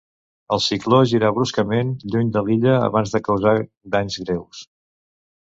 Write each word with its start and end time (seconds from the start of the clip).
El 0.55 0.61
cicló 0.67 1.01
girà 1.11 1.29
bruscament 1.35 1.91
lluny 2.15 2.31
de 2.39 2.43
l'illa, 2.47 2.73
abans 2.87 3.15
de 3.17 3.23
causar 3.29 3.55
danys 3.99 4.19
greus. 4.25 4.65